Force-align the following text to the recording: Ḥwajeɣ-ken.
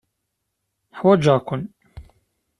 Ḥwajeɣ-ken. 0.99 1.61